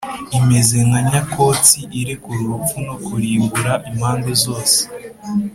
[0.37, 4.79] imeze nka nyakotsi irekura urupfu no kurimbura impande zose.